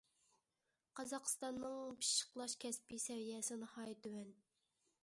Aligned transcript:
قازاقىستاننىڭ 0.99 1.77
پىششىقلاش 2.01 2.57
كەسپى 2.65 3.01
سەۋىيەسى 3.07 3.61
ناھايىتى 3.63 4.07
تۆۋەن. 4.09 4.35